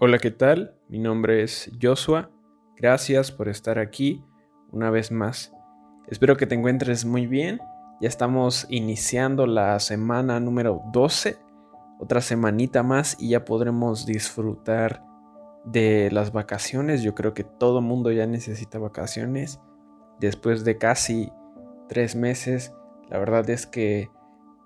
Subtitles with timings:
[0.00, 0.76] Hola, ¿qué tal?
[0.88, 2.30] Mi nombre es Joshua.
[2.76, 4.22] Gracias por estar aquí
[4.70, 5.52] una vez más.
[6.06, 7.58] Espero que te encuentres muy bien.
[8.00, 11.38] Ya estamos iniciando la semana número 12,
[11.98, 15.02] otra semanita más y ya podremos disfrutar
[15.64, 17.02] de las vacaciones.
[17.02, 19.58] Yo creo que todo mundo ya necesita vacaciones.
[20.20, 21.32] Después de casi
[21.88, 22.72] tres meses,
[23.08, 24.10] la verdad es que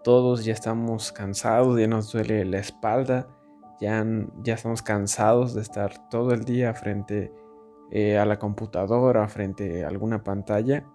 [0.04, 3.28] todos ya estamos cansados, ya nos duele la espalda
[3.82, 4.06] ya,
[4.54, 7.32] estamos cansados de estar todo el día frente
[7.90, 10.86] eh, a la computadora, frente a alguna pantalla.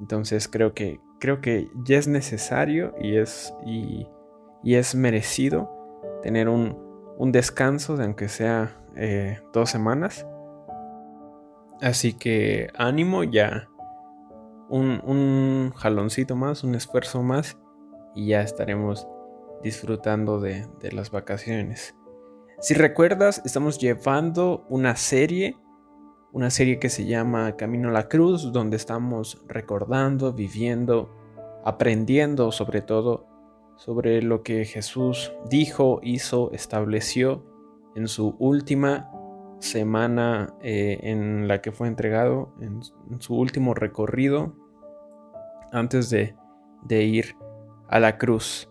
[0.00, 4.08] Entonces creo que, creo que ya es necesario y es, y,
[4.64, 5.70] es merecido
[6.24, 6.84] tener un,
[7.30, 10.26] descanso de aunque sea eh, dos semanas.
[11.80, 13.68] Así que ánimo ya.
[14.68, 17.56] Un, un, jaloncito más, un esfuerzo más
[18.16, 19.06] y ya estaremos
[19.62, 21.95] disfrutando de las vacaciones.
[22.58, 25.58] Si recuerdas, estamos llevando una serie,
[26.32, 31.14] una serie que se llama Camino a la Cruz, donde estamos recordando, viviendo,
[31.66, 33.26] aprendiendo sobre todo
[33.76, 37.44] sobre lo que Jesús dijo, hizo, estableció
[37.94, 39.10] en su última
[39.58, 42.80] semana eh, en la que fue entregado, en,
[43.20, 44.54] su último recorrido
[45.72, 46.34] antes de,
[46.84, 47.36] de ir
[47.86, 48.70] a la cruz.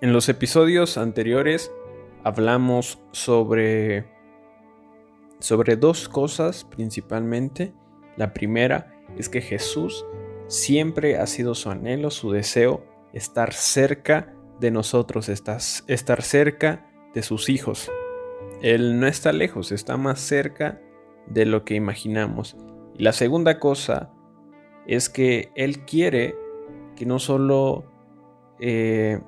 [0.00, 1.72] En los episodios anteriores
[2.26, 4.04] hablamos sobre,
[5.38, 7.72] sobre dos cosas principalmente.
[8.16, 10.04] La primera es que Jesús
[10.48, 17.48] siempre ha sido su anhelo, su deseo, estar cerca de nosotros, estar cerca de sus
[17.48, 17.92] hijos.
[18.60, 20.80] Él no está lejos, está más cerca
[21.28, 22.56] de lo que imaginamos.
[22.98, 24.10] Y la segunda cosa
[24.88, 26.34] es que Él quiere
[26.96, 27.84] que no solo
[28.58, 29.20] eh,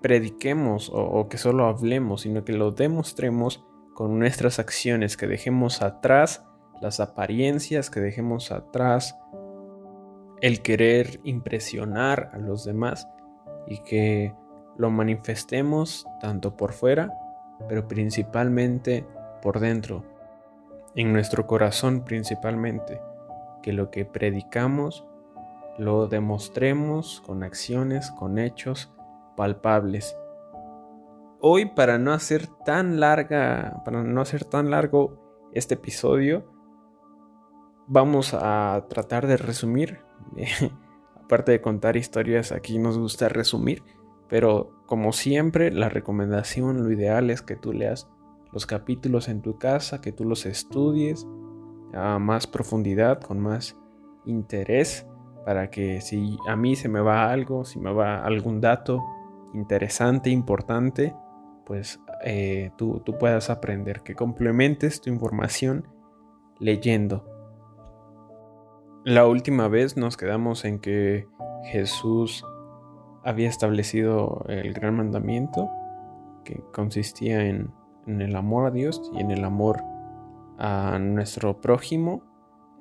[0.00, 6.44] prediquemos o, que solo hablemos, sino que lo demostremos con nuestras acciones, que dejemos atrás
[6.80, 9.16] las apariencias, que dejemos atrás
[10.40, 13.06] el querer impresionar a los demás
[13.66, 14.34] y que
[14.78, 17.12] lo manifestemos tanto por fuera,
[17.68, 19.06] pero principalmente
[19.42, 20.02] por dentro,
[20.94, 23.00] en nuestro corazón principalmente,
[23.62, 25.04] que lo que predicamos
[25.78, 28.92] lo demostremos con acciones, con hechos,
[29.40, 30.18] palpables.
[31.40, 36.44] Hoy, para no hacer tan larga, para no hacer tan largo este episodio,
[37.86, 40.00] vamos a tratar de resumir.
[41.24, 43.82] Aparte de contar historias, aquí nos gusta resumir.
[44.28, 48.10] Pero como siempre, la recomendación, lo ideal es que tú leas
[48.52, 51.26] los capítulos en tu casa, que tú los estudies
[51.94, 53.78] a más profundidad, con más
[54.26, 55.06] interés,
[55.46, 59.02] para que si a mí se me va algo, si me va algún dato,
[59.54, 61.14] interesante, importante,
[61.66, 65.86] pues eh, tú, tú puedas aprender, que complementes tu información
[66.58, 67.24] leyendo.
[69.04, 71.26] La última vez nos quedamos en que
[71.64, 72.44] Jesús
[73.24, 75.70] había establecido el gran mandamiento
[76.44, 77.70] que consistía en,
[78.06, 79.82] en, el amor a Dios y en el amor
[80.58, 82.22] a nuestro prójimo.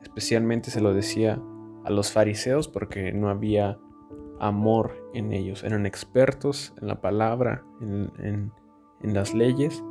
[0.01, 1.41] Especialmente se lo decía
[1.85, 3.77] a los fariseos porque no había
[4.39, 5.63] amor en ellos.
[5.63, 8.51] Eran expertos en la palabra, en,
[9.01, 9.83] las leyes,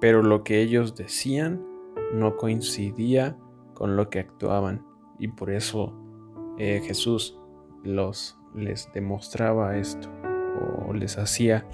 [0.00, 1.66] pero lo que ellos decían
[2.12, 3.36] no coincidía
[3.74, 4.84] con lo que actuaban.
[5.18, 5.92] Y por eso
[6.58, 7.38] eh, Jesús
[7.82, 10.08] les demostraba esto,
[10.86, 11.66] o les hacía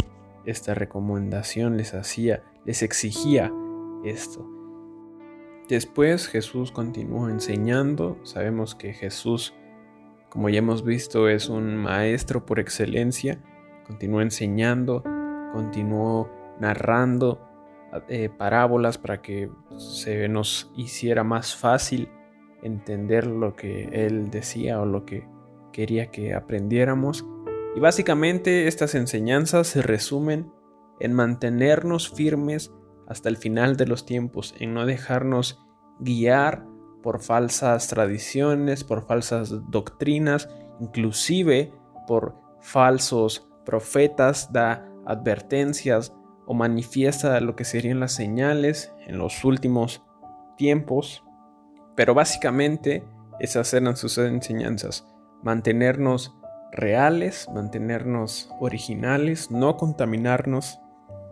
[0.45, 3.53] esta recomendación, les hacía, les exigía
[4.05, 4.49] esto.
[5.69, 8.19] Después Jesús continuó enseñando.
[8.25, 9.55] Sabemos que Jesús
[10.33, 13.39] como ya hemos visto, es un maestro por excelencia.
[13.87, 15.03] Continuó enseñando,
[15.53, 17.47] continuó narrando
[18.09, 22.09] eh, parábolas para que se nos hiciera más fácil
[22.63, 25.29] entender lo que él decía o lo que
[25.71, 27.27] quería que aprendiéramos.
[27.77, 30.51] Y básicamente estas enseñanzas se resumen
[30.99, 32.73] en mantenernos firmes
[33.07, 35.63] hasta el final de los tiempos, en no dejarnos
[36.01, 36.72] guiar
[37.03, 40.49] por falsas tradiciones, por falsas doctrinas,
[40.81, 41.73] inclusive
[42.07, 46.15] por falsos profetas, da advertencias
[46.47, 50.03] o manifiesta lo que serían las señales en los últimos
[50.57, 51.25] tiempos.
[51.97, 53.05] Pero básicamente
[53.41, 55.07] esas eran sus enseñanzas.
[55.43, 56.35] Mantenernos
[56.73, 60.81] reales, mantenernos originales, no contaminarnos,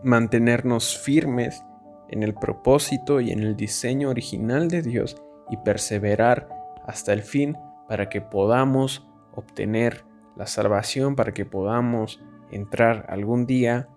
[0.03, 1.63] mantenernos firmes
[2.09, 5.15] en el propósito y en el diseño original de Dios
[5.49, 6.49] y perseverar
[6.85, 7.57] hasta el fin
[7.87, 10.05] para que podamos obtener
[10.35, 13.89] la salvación, para que podamos entrar algún día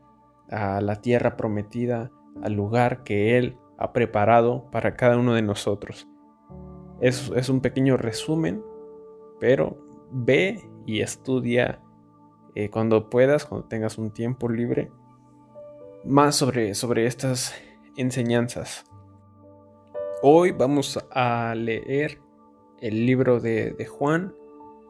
[0.51, 2.11] a la tierra prometida,
[2.43, 6.09] al lugar que Él ha preparado para cada uno de nosotros.
[7.01, 8.63] Es, es un pequeño resumen,
[9.41, 9.77] pero
[10.11, 11.81] ve y estudia
[12.55, 14.91] eh, cuando puedas, cuando tengas un tiempo libre,
[16.05, 17.55] más sobre, sobre estas
[17.97, 18.85] enseñanzas.
[20.27, 22.19] Hoy vamos a leer
[22.81, 24.33] el libro de, Juan,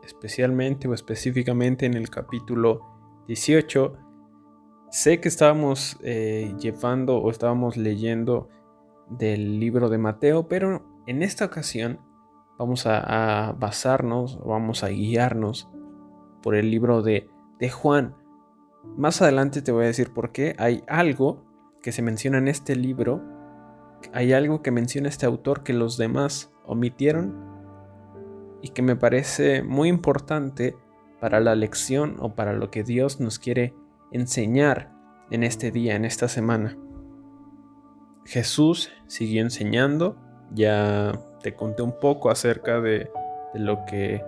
[0.05, 2.83] especialmente o específicamente en el capítulo
[3.27, 3.97] 18.
[4.93, 8.49] Sé que estábamos eh, llevando o estábamos leyendo
[9.11, 11.99] del libro de Mateo, pero en esta ocasión
[12.57, 15.69] vamos a, basarnos, vamos a guiarnos
[16.45, 17.29] por el libro de,
[17.59, 18.15] de Juan.
[18.97, 20.55] Más adelante te voy a decir por qué.
[20.59, 21.43] Hay algo
[21.83, 23.34] que se menciona en este libro,
[24.13, 27.35] hay algo que menciona este autor que los demás omitieron
[28.63, 30.77] y que me parece muy importante
[31.21, 33.75] para la lección o para lo que Dios nos quiere
[34.13, 34.93] enseñar
[35.31, 36.77] en este día, en esta semana.
[38.25, 40.17] Jesús siguió enseñando,
[40.53, 41.13] ya
[41.43, 43.11] te conté un poco acerca de,
[43.55, 44.23] lo que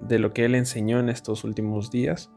[0.00, 2.30] de lo que él enseñó en estos últimos días.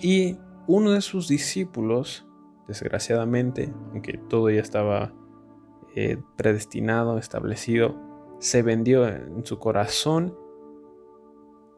[0.00, 2.26] Y uno de sus discípulos,
[2.68, 5.12] desgraciadamente, aunque todo ya estaba
[5.94, 7.96] eh, predestinado, establecido,
[8.38, 10.36] se vendió en su corazón.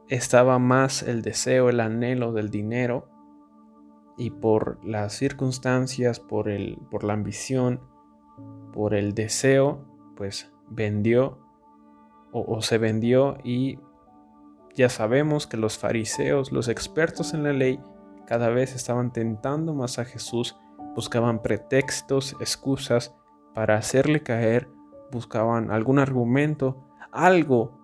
[0.09, 3.09] Estaba más el deseo, el anhelo del dinero
[4.17, 7.81] y por las circunstancias, por, el, por la ambición,
[8.73, 9.85] por el deseo,
[10.17, 11.39] pues vendió
[12.33, 13.79] o se vendió y
[14.75, 17.81] ya sabemos que los fariseos, los expertos en la ley,
[18.27, 20.57] cada vez estaban tentando más a Jesús,
[20.95, 23.15] buscaban pretextos, excusas
[23.55, 24.69] para hacerle caer,
[25.11, 27.79] buscaban algún argumento, algo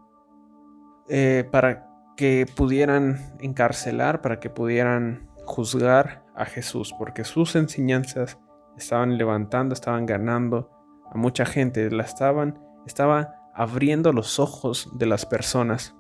[1.09, 1.87] eh, para
[2.17, 8.39] que pudieran encarcelar, para que pudieran juzgar a Jesús, porque sus enseñanzas
[8.77, 10.71] estaban levantando, estaban ganando
[11.11, 15.95] a mucha gente, la estaban, estaba abriendo los ojos de las personas.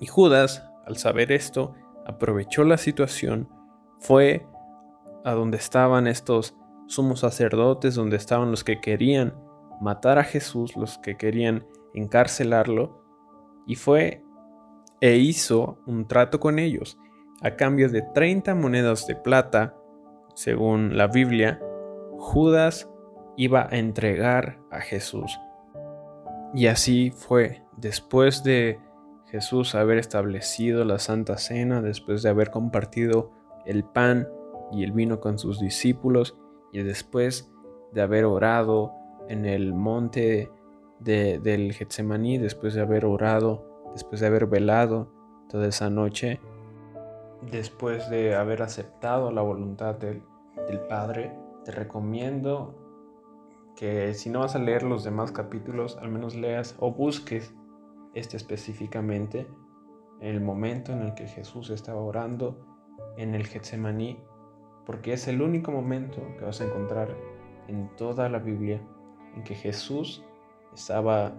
[0.00, 1.74] Y Judas, al saber esto,
[2.06, 3.48] aprovechó la situación,
[3.98, 4.46] fue
[5.24, 6.56] a donde estaban estos
[6.92, 9.34] sumos sacerdotes, donde estaban los que querían
[9.80, 13.02] matar a Jesús, los que querían encarcelarlo,
[13.66, 14.22] y fue
[15.00, 16.98] e hizo un trato con ellos.
[17.40, 19.74] A cambio de 30 monedas de plata,
[20.34, 21.60] según la Biblia,
[22.18, 22.88] Judas
[23.36, 25.40] iba a entregar a Jesús.
[26.54, 28.78] Y así fue, después de
[29.26, 33.30] Jesús haber establecido la Santa Cena después de haber compartido
[33.64, 34.28] el pan
[34.70, 36.36] y el vino con sus discípulos
[36.72, 37.52] y después
[37.92, 38.92] de haber orado
[39.28, 40.50] en el monte
[40.98, 45.12] del Getsemaní, después de haber orado, después de haber velado
[45.48, 46.40] toda esa noche,
[47.50, 50.22] después de haber aceptado la voluntad del,
[50.68, 52.74] del Padre, te recomiendo
[53.76, 57.54] que si no vas a leer los demás capítulos, al menos leas o busques
[58.14, 59.46] este específicamente,
[60.20, 62.56] en el momento en el que Jesús estaba orando
[63.16, 64.22] en el Getsemaní,
[64.86, 67.16] porque es el único momento que vas a encontrar
[67.68, 68.80] en toda la Biblia
[69.36, 70.24] en que Jesús
[70.74, 71.32] estaba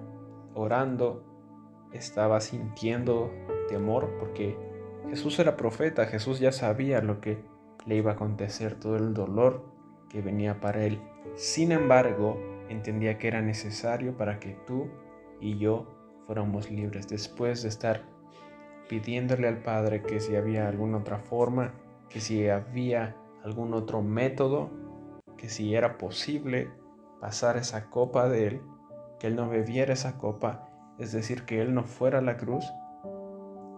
[0.56, 1.24] orando,
[1.92, 3.32] estaba sintiendo
[3.68, 4.58] temor, porque
[5.10, 7.44] Jesús era profeta, Jesús ya sabía lo que
[7.86, 9.66] le iba a acontecer, todo el dolor
[10.10, 11.02] que venía para él.
[11.36, 12.38] Sin embargo,
[12.70, 14.88] entendía que era necesario para que tú
[15.40, 15.86] y yo
[16.26, 18.04] fuéramos libres, después de estar
[18.88, 21.74] pidiéndole al Padre que si había alguna otra forma,
[22.10, 24.72] que si había algún otro método,
[25.38, 26.72] que si era posible
[27.20, 28.62] pasar esa copa de Él,
[29.20, 32.66] que Él no bebiera esa copa, es decir, que Él no fuera a la cruz,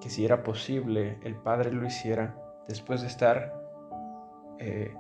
[0.01, 2.35] que si era posible el Padre lo hiciera
[2.67, 3.53] después de estar
[4.59, 4.93] eh,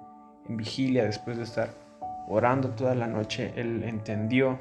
[0.47, 1.69] en vigilia, después de estar
[2.27, 4.59] orando toda la noche, Él entendió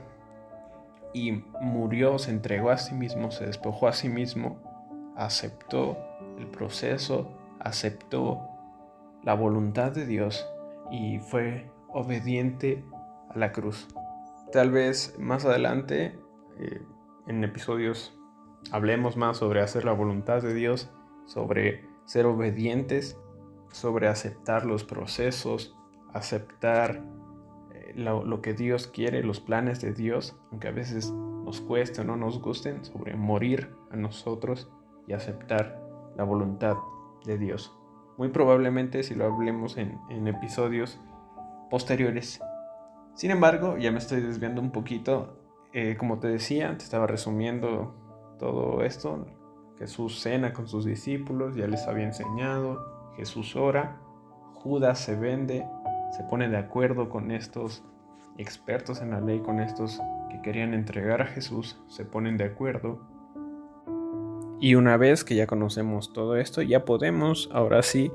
[1.14, 4.58] y murió, se entregó a sí mismo, se despojó a sí mismo,
[5.16, 5.96] aceptó
[6.38, 7.30] el proceso,
[7.60, 8.53] aceptó
[9.24, 10.46] la voluntad de Dios
[10.90, 12.84] y fue obediente
[13.30, 13.88] a la cruz.
[14.52, 16.18] Tal vez más adelante,
[16.58, 16.82] eh,
[17.26, 18.16] en episodios,
[18.70, 20.90] hablemos más sobre hacer la voluntad de Dios,
[21.26, 23.18] sobre ser obedientes,
[23.72, 25.76] sobre aceptar los procesos,
[26.12, 27.02] aceptar
[27.94, 32.16] lo, que Dios quiere, los planes de Dios, aunque a veces nos cueste o no
[32.16, 34.70] nos gusten, sobre morir a nosotros
[35.06, 35.80] y aceptar
[36.16, 36.76] la voluntad
[37.24, 37.76] de Dios.
[38.16, 41.00] Muy probablemente si lo hablemos en, episodios
[41.70, 42.40] posteriores.
[43.14, 45.38] Sin embargo, ya me estoy desviando un poquito.
[45.72, 47.94] Eh, como te decía, te estaba resumiendo
[48.38, 49.26] todo esto.
[49.78, 53.12] Jesús cena con sus discípulos, ya les había enseñado.
[53.16, 54.00] Jesús ora.
[54.54, 55.66] Judas se vende
[56.14, 57.82] se pone de acuerdo con estos
[58.38, 63.00] expertos en la ley, con estos que querían entregar a Jesús, se ponen de acuerdo.
[64.64, 68.10] Y una vez que ya conocemos todo esto, ya podemos ahora sí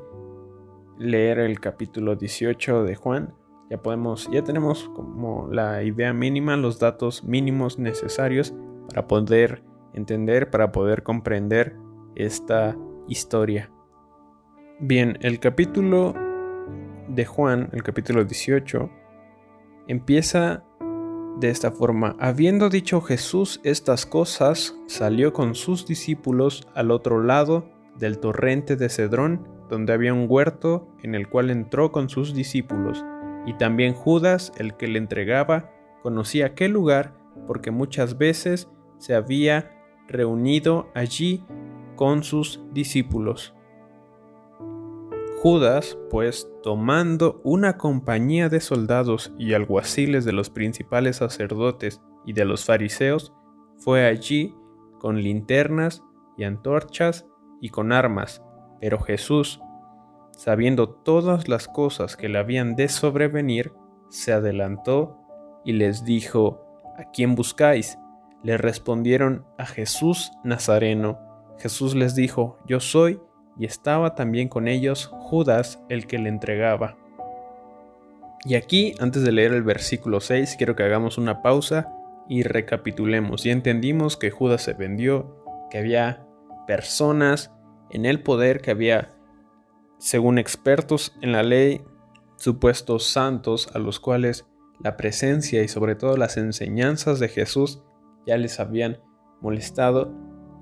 [0.98, 3.36] leer el capítulo 18 de Juan.
[3.70, 8.56] Ya podemos, ya tenemos como la idea mínima, los datos mínimos necesarios
[8.88, 9.62] para poder
[9.94, 11.76] entender, para poder comprender
[12.16, 12.76] esta
[13.08, 13.72] historia.
[14.80, 16.16] Bien, el capítulo
[17.10, 18.90] de Juan, el capítulo 18,
[19.88, 20.64] empieza
[21.40, 22.16] de esta forma.
[22.20, 28.90] Habiendo dicho Jesús estas cosas, salió con sus discípulos al otro lado del torrente de
[28.90, 33.06] Cedrón, donde había un huerto en el cual entró con sus discípulos.
[33.46, 37.14] Y también Judas, el que le entregaba, conocía aquel lugar
[37.48, 39.72] porque muchas veces se había
[40.08, 41.44] reunido allí
[41.96, 43.54] con sus discípulos.
[45.42, 52.44] Judas, pues, tomando una compañía de soldados y alguaciles de los principales sacerdotes y de
[52.44, 53.34] los fariseos,
[53.78, 54.54] fue allí
[55.00, 56.04] con linternas
[56.38, 57.26] y antorchas
[57.62, 58.44] y con armas.
[58.82, 59.62] Pero Jesús,
[60.36, 63.72] sabiendo todas las cosas que le habían de sobrevenir,
[64.10, 65.18] se adelantó
[65.64, 66.66] y les dijo,
[66.98, 67.98] ¿A quién buscáis?
[68.44, 71.18] Le respondieron a Jesús Nazareno.
[71.60, 73.22] Jesús les dijo, Yo soy
[73.60, 76.98] y estaba también con ellos Judas el que le entregaba.
[78.46, 81.94] Y aquí, antes de leer el versículo 6, quiero que hagamos una pausa
[82.30, 83.44] y recapitulemos.
[83.44, 86.26] Ya entendimos que Judas se vendió, que había
[86.68, 87.52] personas
[87.92, 89.10] en el poder, que había,
[89.98, 91.82] según expertos en la ley,
[92.38, 94.46] supuestos santos a los cuales
[94.82, 97.82] la presencia y sobre todo las enseñanzas de Jesús
[98.26, 99.00] ya les habían
[99.42, 100.14] molestado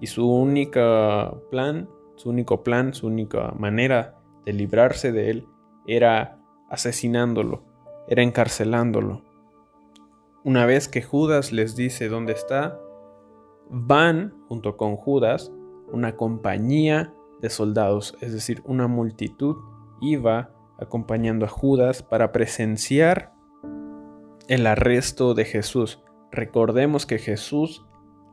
[0.01, 1.88] y su único plan
[2.18, 5.48] su único plan, su única manera de librarse de él
[5.86, 7.64] era asesinándolo,
[8.10, 9.22] era encarcelándolo.
[10.44, 12.80] Una vez que Judas les dice dónde está,
[13.70, 15.52] van junto con Judas
[15.92, 19.56] una compañía de soldados, es decir, una multitud
[20.02, 23.34] iba acompañando a Judas para presenciar
[24.48, 26.04] el arresto de Jesús.
[26.32, 27.86] Recordemos que Jesús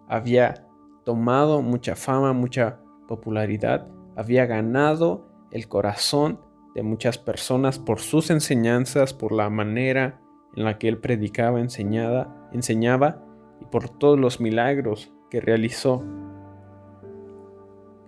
[0.09, 0.69] había
[1.05, 6.40] tomado mucha fama, mucha popularidad, había ganado el corazón
[6.75, 10.20] de muchas personas por sus enseñanzas, por la manera
[10.56, 13.25] en la que él predicaba, enseñaba, enseñaba
[13.61, 16.04] y por todos los milagros que realizó.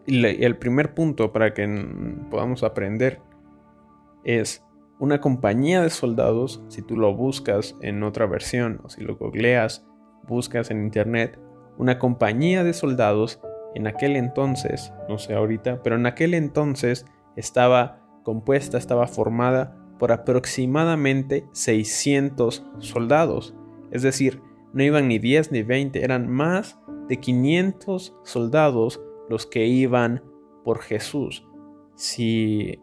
[0.07, 1.67] Y el primer punto para que
[2.31, 3.21] podamos aprender
[4.25, 4.65] es
[4.99, 9.85] una compañía de soldados, si tú lo buscas en otra versión o si lo googleas,
[10.27, 11.39] buscas en internet,
[11.77, 13.41] una compañía de soldados
[13.77, 17.05] en aquel entonces, no sé ahorita, pero en aquel entonces
[17.37, 23.55] estaba compuesta, estaba formada por aproximadamente 600 soldados.
[23.91, 24.41] Es decir,
[24.73, 26.79] no iban ni 10 ni 20, eran más
[27.09, 30.25] de 500 soldados los que iban
[30.65, 31.47] por Jesús.
[31.97, 32.81] Si,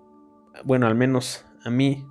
[0.63, 2.05] bueno, al menos a mí,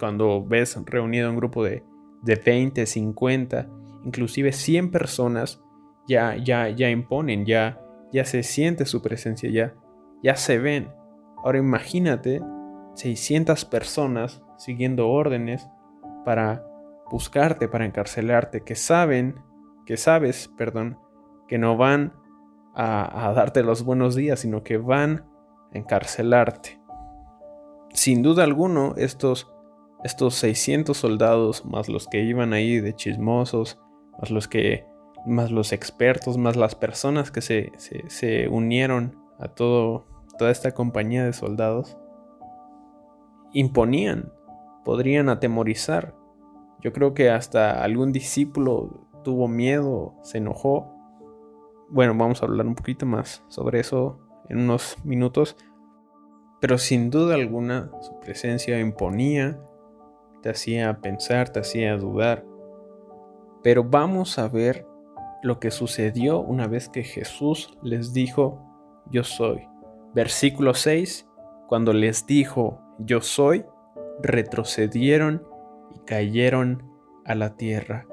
[0.00, 1.84] cuando ves reunido un grupo de,
[2.22, 3.68] de 20, 50,
[4.04, 5.62] inclusive 100 personas,
[6.08, 9.74] ya, ya, ya imponen, ya, ya se siente su presencia, ya,
[10.22, 10.90] ya se ven.
[11.44, 12.40] Ahora imagínate
[12.94, 15.68] 600 personas siguiendo órdenes
[16.24, 16.64] para
[17.10, 19.36] buscarte, para encarcelarte, que saben,
[19.86, 20.98] que sabes, perdón,
[21.46, 22.12] que no van
[22.74, 25.24] a, darte los buenos días, sino que van
[25.72, 26.80] a encarcelarte.
[27.92, 29.52] Sin duda alguno, estos,
[30.04, 33.80] estos 600 soldados, más los que iban ahí de chismosos,
[34.20, 34.86] más los que
[35.28, 40.06] más los expertos, más las personas que se, unieron a todo,
[40.38, 41.96] toda esta compañía de soldados,
[43.52, 44.32] imponían,
[44.84, 46.14] podrían atemorizar.
[46.80, 50.94] Yo creo que hasta algún discípulo tuvo miedo, se enojó.
[51.90, 54.18] Bueno, vamos a hablar un poquito más sobre eso
[54.48, 55.56] en unos minutos.
[56.60, 59.60] Pero sin duda alguna su presencia imponía,
[60.42, 62.44] te hacía pensar, te hacía dudar.
[63.62, 64.87] Pero vamos a ver
[65.42, 68.64] lo que sucedió una vez que Jesús les dijo,
[69.10, 69.68] yo soy.
[70.14, 71.28] Versículo 6,
[71.68, 73.64] cuando les dijo, yo soy,
[74.22, 75.46] retrocedieron
[75.94, 76.90] y cayeron
[77.24, 78.06] a la tierra.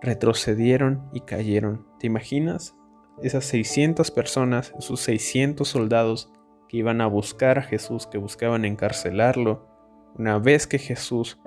[0.00, 1.86] Retrocedieron y cayeron.
[1.98, 2.74] ¿Te imaginas?
[3.22, 6.32] Esas 600 personas, esos 600 soldados
[6.68, 9.68] que iban a buscar a Jesús, que buscaban encarcelarlo,
[10.16, 11.38] una vez que Jesús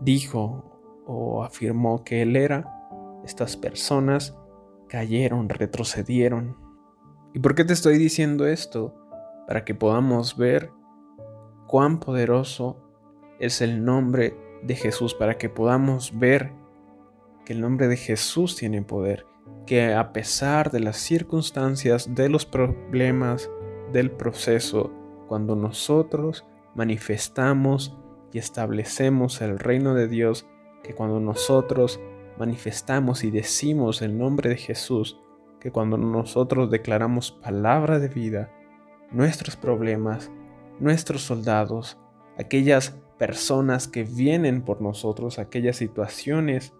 [0.00, 2.73] dijo o afirmó que Él era,
[3.24, 4.36] estas personas
[4.88, 6.56] cayeron, retrocedieron.
[7.32, 8.94] ¿Y por qué te estoy diciendo esto?
[9.46, 10.70] Para que podamos ver
[11.66, 12.76] cuán poderoso
[13.38, 16.52] es el nombre de Jesús, para que podamos ver
[17.44, 19.26] que el nombre de Jesús tiene poder,
[19.66, 23.50] que a pesar de las circunstancias, de los problemas,
[23.92, 24.92] del proceso,
[25.28, 27.96] cuando nosotros manifestamos
[28.32, 30.46] y establecemos el reino de Dios,
[30.82, 32.00] que cuando nosotros
[32.38, 35.20] manifestamos y decimos el nombre de Jesús,
[35.60, 38.50] que cuando nosotros declaramos palabra de vida,
[39.10, 40.30] nuestros problemas,
[40.80, 41.98] nuestros soldados,
[42.38, 46.74] aquellas personas que vienen por nosotros, aquellas situaciones,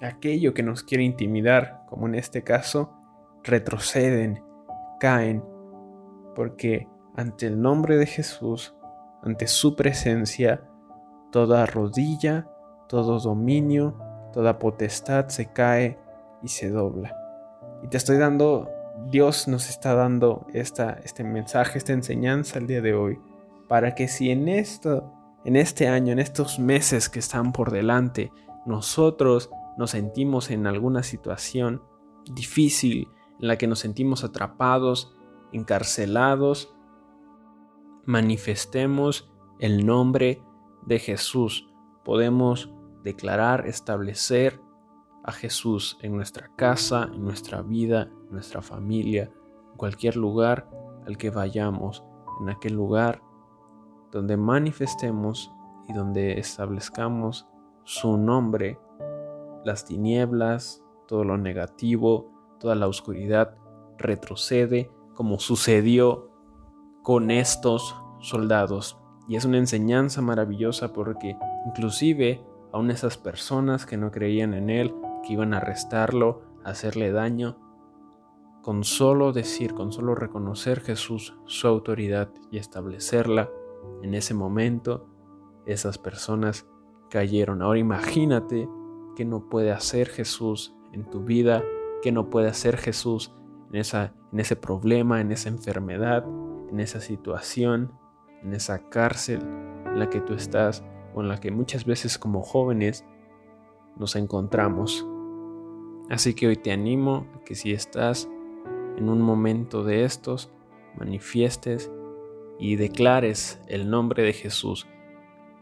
[0.00, 2.92] aquello que nos quiere intimidar, como en este caso,
[3.44, 4.42] retroceden,
[5.00, 5.44] caen,
[6.34, 8.74] porque ante el nombre de Jesús,
[9.22, 10.62] ante su presencia,
[11.32, 12.48] toda rodilla,
[12.88, 13.96] todo dominio,
[14.32, 15.98] toda potestad se cae
[16.42, 17.14] y se dobla.
[17.82, 18.68] Y te estoy dando,
[19.10, 23.20] Dios nos está dando esta, este mensaje, esta enseñanza el día de hoy,
[23.68, 25.12] para que si en esto,
[25.44, 28.32] en este año, en estos meses que están por delante,
[28.66, 31.82] nosotros nos sentimos en alguna situación
[32.32, 33.08] difícil,
[33.40, 35.14] en la que nos sentimos atrapados,
[35.52, 36.74] encarcelados,
[38.04, 39.30] manifestemos
[39.60, 40.42] el nombre
[40.86, 41.68] de Jesús.
[42.04, 42.70] Podemos
[43.08, 44.60] declarar, establecer
[45.24, 49.30] a Jesús en nuestra casa, en nuestra vida, en nuestra familia,
[49.70, 50.68] en cualquier lugar
[51.06, 52.04] al que vayamos,
[52.40, 53.22] en aquel lugar
[54.12, 55.52] donde manifestemos
[55.88, 57.46] y donde establezcamos
[57.84, 58.78] su nombre,
[59.64, 63.56] las tinieblas, todo lo negativo, toda la oscuridad
[63.96, 66.30] retrocede como sucedió
[67.02, 68.98] con estos soldados.
[69.28, 71.36] Y es una enseñanza maravillosa porque
[71.66, 77.12] inclusive aún esas personas que no creían en él, que iban a arrestarlo, a hacerle
[77.12, 77.58] daño,
[78.62, 83.50] con solo decir, con solo reconocer Jesús su autoridad y establecerla,
[84.02, 85.06] en ese momento
[85.66, 86.68] esas personas
[87.10, 87.62] cayeron.
[87.62, 88.68] Ahora imagínate
[89.16, 91.64] que no puede hacer Jesús en tu vida,
[92.02, 93.34] que no puede hacer Jesús
[93.70, 96.24] en, esa, en ese problema, en esa enfermedad,
[96.70, 97.92] en esa situación,
[98.42, 99.40] en esa cárcel
[99.86, 100.84] en la que tú estás
[101.16, 103.04] en la que muchas veces como jóvenes
[103.96, 105.06] nos encontramos.
[106.08, 108.28] Así que hoy te animo a que si estás
[108.96, 110.50] en un momento de estos,
[110.96, 111.90] manifiestes
[112.58, 114.86] y declares el nombre de Jesús,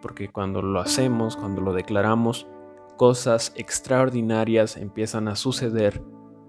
[0.01, 2.47] porque cuando lo hacemos, cuando lo declaramos,
[2.97, 6.03] cosas extraordinarias empiezan a suceder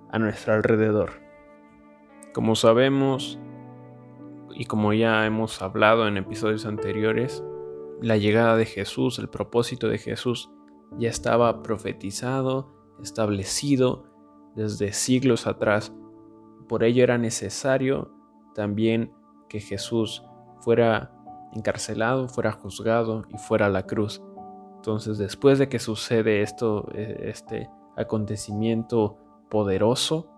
[0.09, 1.21] a nuestro alrededor.
[2.33, 3.39] Como sabemos
[4.53, 7.43] y como ya hemos hablado en episodios anteriores,
[8.01, 10.51] la llegada de Jesús, el propósito de Jesús
[10.97, 14.05] ya estaba profetizado, establecido
[14.55, 15.93] desde siglos atrás.
[16.67, 18.11] Por ello era necesario
[18.55, 19.13] también
[19.49, 20.23] que Jesús
[20.61, 21.13] fuera
[21.53, 24.21] encarcelado, fuera juzgado y fuera a la cruz.
[24.75, 29.17] Entonces, después de que sucede esto, e, este acontecimiento
[29.49, 30.29] poderoso,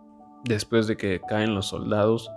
[0.44, 2.32] después de que caen los soldados,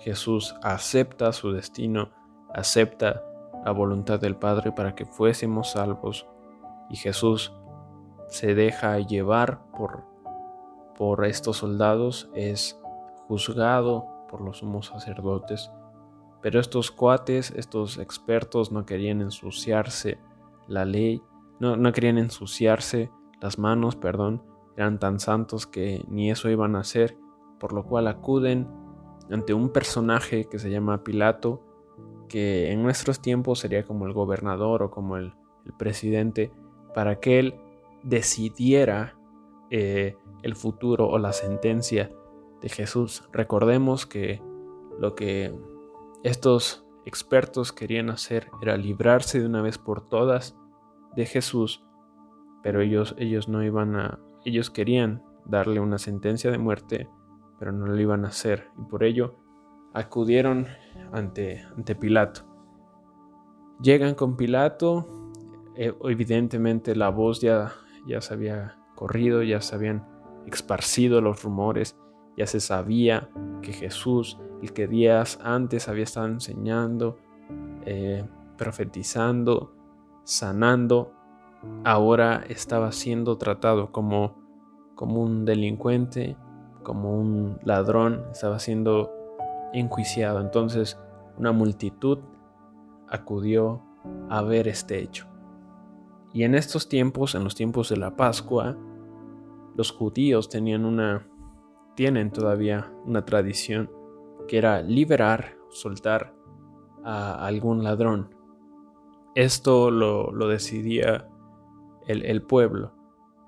[0.00, 2.10] Jesús acepta su destino,
[2.52, 3.22] acepta
[3.64, 6.26] la voluntad del Padre para que fuésemos salvos
[6.90, 7.52] y Jesús
[8.28, 10.04] se deja llevar por,
[10.96, 12.80] por estos soldados, es
[13.28, 15.70] juzgado por los sumos sacerdotes.
[16.40, 20.18] Pero estos cuates, estos expertos no querían ensuciarse
[20.66, 21.22] la ley,
[21.60, 24.42] no, no querían ensuciarse las manos, perdón,
[24.76, 27.16] eran tan santos que ni eso iban a hacer,
[27.60, 28.68] por lo cual acuden
[29.30, 31.62] ante un personaje que se llama Pilato,
[32.32, 35.34] que en nuestros tiempos sería como el gobernador o como el,
[35.78, 36.50] presidente,
[36.92, 37.54] para que él
[38.02, 39.16] decidiera
[39.70, 42.10] eh, el futuro o la sentencia
[42.60, 43.28] de Jesús.
[43.32, 44.42] Recordemos que
[44.98, 45.54] lo que
[46.24, 50.56] estos expertos querían hacer era librarse de una vez por todas
[51.14, 51.84] de Jesús,
[52.62, 57.08] pero ellos, ellos no iban a, ellos querían darle una sentencia de muerte,
[57.60, 59.41] pero no lo iban a hacer, y por ello
[59.94, 60.66] acudieron
[61.12, 62.42] ante, ante Pilato.
[63.80, 65.06] Llegan con Pilato,
[65.76, 67.72] eh, evidentemente la voz ya,
[68.06, 70.06] ya se había corrido, ya se habían
[70.46, 71.96] esparcido los rumores,
[72.36, 73.28] ya se sabía
[73.60, 77.18] que Jesús, el que días antes había estado enseñando,
[77.84, 78.24] eh,
[78.56, 79.74] profetizando,
[80.24, 81.12] sanando,
[81.84, 84.40] ahora estaba siendo tratado como,
[84.94, 86.36] como un delincuente,
[86.82, 89.21] como un ladrón, estaba siendo
[89.72, 90.40] enjuiciado.
[90.40, 90.98] Entonces
[91.38, 92.18] una multitud
[93.08, 93.82] acudió
[94.28, 95.26] a ver este hecho.
[96.32, 98.76] Y en estos tiempos, en los tiempos de la Pascua,
[99.76, 101.26] los judíos tenían una,
[101.94, 103.90] tienen todavía una tradición
[104.48, 106.34] que era liberar, soltar
[107.04, 108.34] a algún ladrón.
[109.34, 111.28] esto lo, decidía
[112.06, 112.92] el, el pueblo.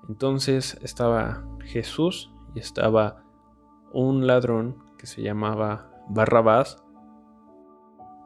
[0.09, 3.23] Entonces estaba Jesús y estaba
[3.93, 6.83] un ladrón que se llamaba Barrabás.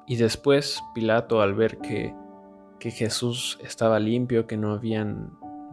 [0.08, 2.16] Y después Pilato al ver que,
[2.80, 5.06] que Jesús estaba limpio, que no había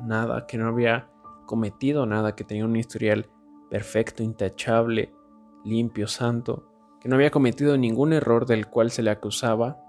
[0.03, 1.09] nada, que no había
[1.47, 3.31] cometido nada, que tenía un historial
[3.71, 5.15] perfecto, intachable,
[5.65, 6.69] limpio, santo,
[7.01, 9.81] que no había cometido ningún error del cual se le acusaba,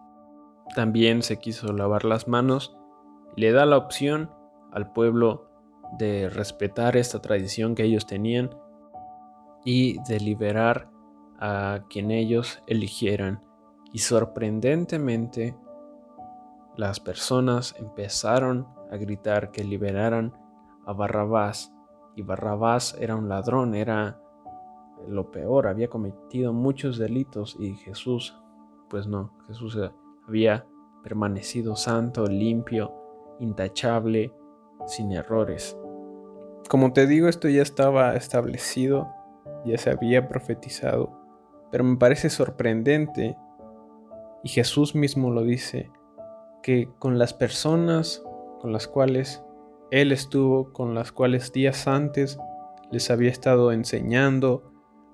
[0.75, 2.77] también se quiso lavar las manos
[3.35, 4.31] y le da la opción
[4.71, 5.49] al pueblo
[5.97, 8.49] de respetar esta tradición que ellos tenían
[9.63, 10.89] y de liberar
[11.39, 13.43] a quien ellos eligieran.
[13.93, 15.55] Y sorprendentemente
[16.75, 20.33] las personas empezaron a gritar que liberaran
[20.85, 21.73] a Barrabás.
[22.15, 24.19] Y Barrabás era un ladrón, era
[25.07, 28.39] lo peor, había cometido muchos delitos y Jesús,
[28.89, 29.77] pues no, Jesús
[30.27, 30.65] había
[31.03, 32.93] permanecido santo, limpio,
[33.39, 34.33] intachable,
[34.87, 35.77] sin errores.
[36.69, 39.07] Como te digo, esto ya estaba establecido,
[39.65, 41.26] ya se había profetizado,
[41.71, 43.37] pero me parece sorprendente,
[44.43, 45.91] y Jesús mismo lo dice,
[46.63, 48.23] que con las personas
[48.59, 49.43] con las cuales
[49.91, 52.39] Él estuvo, con las cuales días antes
[52.91, 54.71] les había estado enseñando,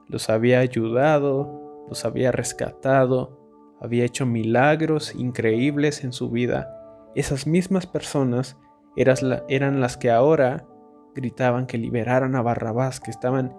[0.08, 3.40] los había ayudado, los había rescatado,
[3.82, 6.80] había hecho milagros increíbles en su vida,
[7.16, 8.58] esas mismas personas
[8.96, 10.68] eran las que ahora
[11.16, 13.56] gritaban que liberaran a Barrabás, que estaban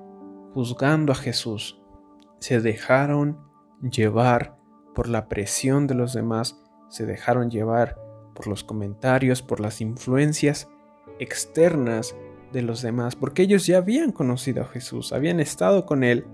[0.52, 1.80] juzgando a Jesús.
[2.44, 3.38] Se dejaron
[3.80, 4.58] llevar
[4.94, 7.96] por la presión de los demás, se dejaron llevar
[8.34, 10.68] por los comentarios, por las influencias
[11.18, 12.14] externas
[12.52, 16.26] de los demás, porque ellos ya habían conocido a Jesús, habían estado con Él,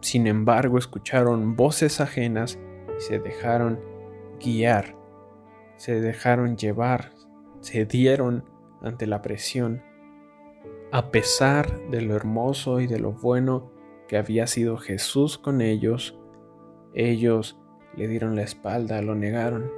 [0.00, 2.58] sin embargo escucharon voces ajenas
[2.98, 3.78] y se dejaron
[4.44, 4.96] guiar,
[5.76, 7.12] se dejaron llevar,
[7.60, 8.44] se dieron
[8.82, 9.80] ante la presión,
[10.90, 13.75] a pesar de lo hermoso y de lo bueno
[14.08, 16.18] que había sido Jesús con ellos,
[16.94, 17.58] ellos
[17.96, 19.70] le dieron la espalda, lo negaron.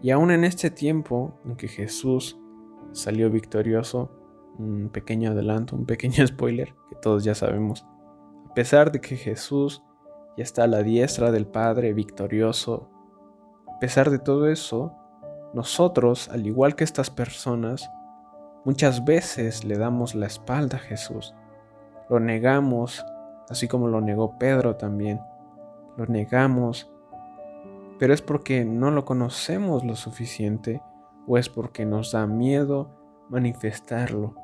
[0.00, 2.38] Y aún en este tiempo en que Jesús
[2.92, 4.10] salió victorioso,
[4.58, 7.86] un pequeño adelanto, un pequeño spoiler que todos ya sabemos,
[8.48, 9.82] a pesar de que Jesús
[10.36, 12.88] ya está a la diestra del Padre victorioso,
[13.66, 14.94] a pesar de todo eso,
[15.54, 17.90] nosotros, al igual que estas personas,
[18.64, 21.34] muchas veces le damos la espalda a Jesús,
[22.08, 23.04] lo negamos,
[23.48, 25.20] así como lo negó Pedro también,
[25.96, 26.90] lo negamos
[27.98, 30.80] pero es porque no lo conocemos lo suficiente
[31.26, 32.90] o es porque nos da miedo
[33.28, 34.34] manifestarlo.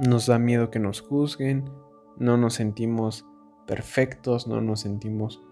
[0.00, 1.70] Nos da miedo que nos juzguen,
[2.16, 3.26] no nos sentimos
[3.66, 5.42] perfectos, no nos sentimos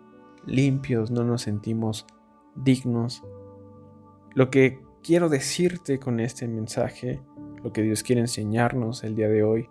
[0.46, 2.06] limpios, no nos sentimos
[2.54, 3.22] dignos.
[4.34, 7.20] Lo que quiero decirte con este mensaje,
[7.62, 9.68] lo que Dios quiere enseñarnos el día de hoy,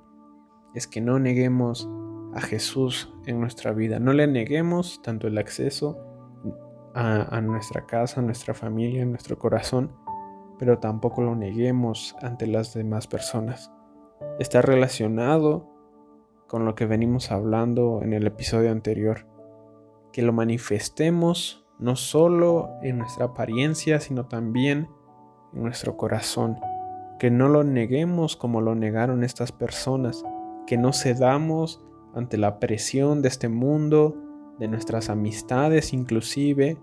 [0.74, 1.90] es que no neguemos
[2.34, 5.98] a Jesús en nuestra vida, no le neguemos tanto el acceso
[6.94, 9.92] a, nuestra casa, a nuestra familia, a nuestro corazón,
[10.60, 13.72] pero tampoco lo neguemos ante las demás personas.
[14.40, 15.70] Está relacionado
[16.48, 19.26] con lo que venimos hablando en el episodio anterior,
[20.12, 24.90] que lo manifestemos no solo en nuestra apariencia, sino también
[25.54, 26.58] en nuestro corazón,
[27.20, 30.24] que no lo neguemos como lo negaron estas personas,
[30.68, 34.16] que no cedamos ante la presión de este mundo,
[34.60, 36.78] de nuestras amistades inclusive,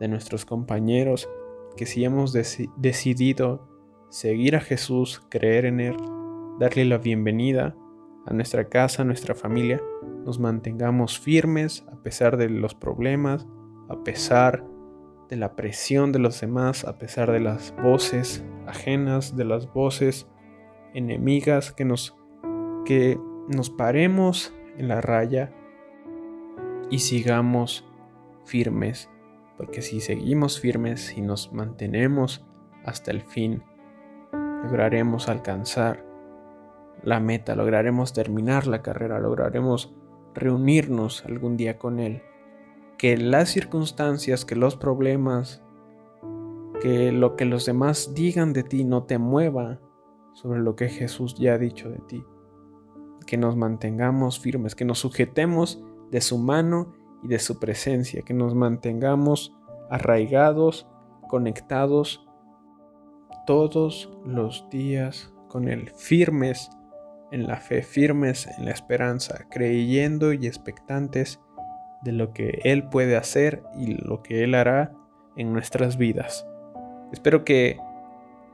[0.00, 1.28] de nuestros compañeros,
[1.76, 3.68] que si hemos decidido
[4.10, 5.96] seguir a Jesús, creer en Él,
[6.58, 7.74] darle la bienvenida
[8.26, 9.80] a nuestra casa, a nuestra familia,
[10.24, 13.46] nos mantengamos firmes a pesar de los problemas,
[13.88, 14.64] a pesar
[15.28, 20.28] de la presión de los demás, a pesar de las voces ajenas, de las voces
[20.94, 22.14] enemigas, que nos,
[22.84, 23.18] que
[23.48, 25.52] nos paremos en la raya
[26.90, 27.88] y sigamos
[28.44, 29.10] firmes,
[29.56, 32.44] porque si seguimos firmes y nos mantenemos
[32.84, 33.62] hasta el fin,
[34.32, 36.04] lograremos alcanzar
[37.02, 39.94] la meta, lograremos terminar la carrera, lograremos
[40.34, 42.22] reunirnos algún día con Él.
[42.98, 45.62] Que las circunstancias, que los problemas,
[46.80, 49.80] que lo que los demás digan de ti no te mueva
[50.34, 52.24] sobre lo que Jesús ya ha dicho de ti.
[53.32, 56.92] Que nos mantengamos firmes, que nos sujetemos de su mano
[57.22, 59.56] y de su presencia, que nos mantengamos
[59.88, 60.86] arraigados,
[61.28, 62.28] conectados
[63.46, 66.68] todos los días con Él, firmes
[67.30, 71.40] en la fe, firmes en la esperanza, creyendo y expectantes
[72.02, 74.92] de lo que Él puede hacer y lo que Él hará
[75.38, 76.46] en nuestras vidas.
[77.14, 77.78] Espero que,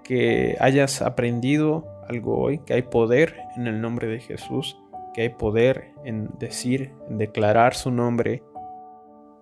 [0.04, 4.78] que hayas aprendido algo hoy, que hay poder en el nombre de Jesús,
[5.14, 8.42] que hay poder en decir, en declarar su nombre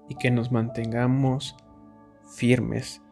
[0.08, 1.56] y que nos mantengamos
[2.24, 3.02] firmes,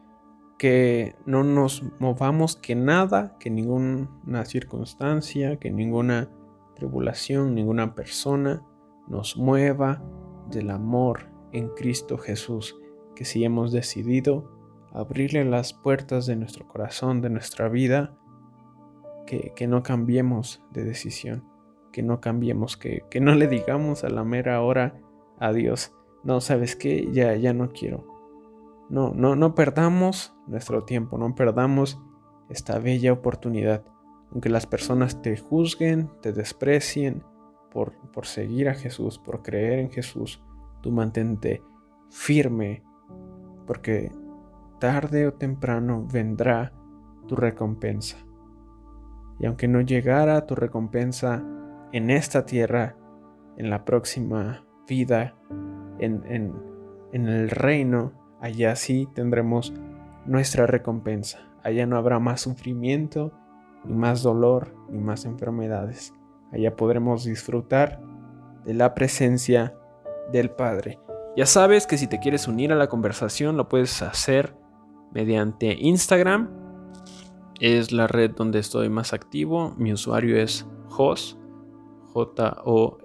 [0.57, 6.29] que no nos movamos, que nada, que ninguna circunstancia, que ninguna
[6.75, 8.63] tribulación, ninguna persona
[9.07, 10.01] nos mueva
[10.49, 12.75] del amor en Cristo Jesús,
[13.15, 14.51] que si hemos decidido
[14.93, 18.17] abrirle las puertas de nuestro corazón, de nuestra vida,
[19.25, 21.43] que, no cambiemos de decisión,
[21.91, 24.99] que no cambiemos, que, que no le digamos a la mera hora
[25.39, 28.03] a Dios, no, sabes qué, ya, ya no quiero.
[28.89, 32.01] No, no, no perdamos nuestro tiempo, no perdamos
[32.49, 33.83] esta bella oportunidad.
[34.31, 37.23] Aunque las personas te juzguen, te desprecien
[37.71, 40.43] por, por seguir a Jesús, por creer en Jesús,
[40.81, 41.61] tú mantente
[42.09, 42.83] firme,
[43.67, 44.11] porque
[44.79, 46.73] tarde o temprano vendrá
[47.27, 48.24] tu recompensa.
[49.39, 51.43] Y aunque no llegara tu recompensa
[51.91, 52.95] en esta tierra,
[53.57, 55.35] en la próxima vida,
[55.99, 56.23] en,
[57.11, 59.73] en el reino, allá sí tendremos
[60.25, 61.39] nuestra recompensa.
[61.63, 63.31] Allá no habrá más sufrimiento,
[63.85, 66.13] ni más dolor, ni más enfermedades.
[66.51, 68.01] Allá podremos disfrutar
[68.65, 69.73] de la presencia
[70.31, 70.99] del Padre.
[71.35, 74.55] Ya sabes que si te quieres unir a la conversación lo puedes hacer
[75.13, 76.64] mediante Instagram.
[77.59, 79.73] Es la red donde estoy más activo.
[79.77, 81.37] Mi usuario es Jos,
[82.13, 83.03] J-O-S-S-Rick.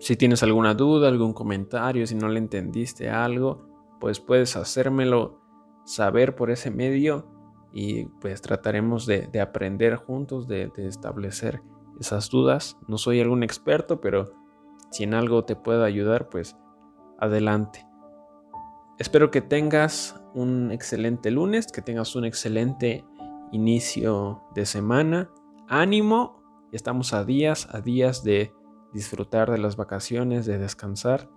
[0.00, 3.66] Si tienes alguna duda, algún comentario, si no le entendiste algo,
[4.00, 5.40] pues puedes hacérmelo
[5.84, 7.26] saber por ese medio
[7.72, 11.62] y pues trataremos de, aprender juntos, de, de, establecer
[12.00, 12.78] esas dudas.
[12.86, 14.32] No soy algún experto, pero
[14.90, 16.56] si en algo te puedo ayudar, pues
[17.18, 17.86] adelante.
[18.98, 23.04] Espero que tengas un excelente lunes, que tengas un excelente
[23.52, 25.30] inicio de semana.
[25.68, 28.52] Ánimo, estamos a días, a días de
[28.92, 31.28] disfrutar de las vacaciones, de descansar.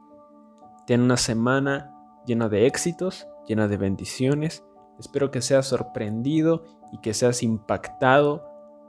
[0.87, 4.63] Ten una semana llena de éxitos, llena de bendiciones.
[4.99, 8.47] Espero que seas sorprendido y que seas impactado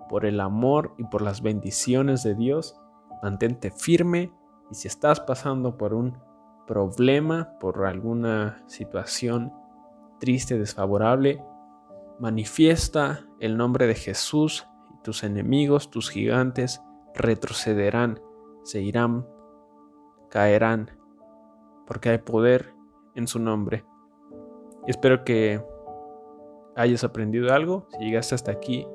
[0.09, 2.77] por el amor y por las bendiciones de Dios.
[3.23, 4.33] Mantente firme
[4.71, 6.19] y si estás pasando por un
[6.67, 9.53] problema, por alguna situación
[10.23, 11.43] triste, desfavorable,
[12.21, 16.81] manifiesta el nombre de Jesús y tus enemigos, tus gigantes,
[17.13, 18.21] retrocederán
[18.63, 19.27] se irán,
[20.31, 20.91] caerán,
[21.87, 22.73] porque hay poder
[23.17, 23.85] en su nombre.
[24.87, 25.61] Espero que
[26.77, 27.89] hayas aprendido algo.
[27.91, 28.87] Si llegaste hasta aquí,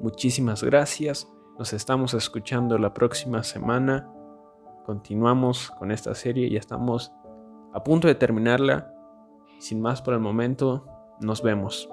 [0.00, 1.32] muchísimas gracias.
[1.58, 4.10] Nos estamos escuchando la próxima semana.
[4.84, 7.12] Continuamos con esta serie y estamos
[7.72, 8.93] a punto de terminarla.
[9.64, 10.84] Sin más por el momento,
[11.20, 11.88] nos vemos.